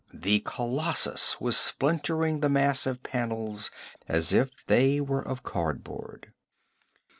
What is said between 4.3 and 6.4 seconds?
if they were of cardboard.